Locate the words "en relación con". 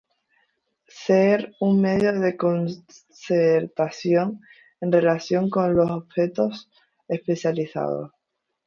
4.79-5.75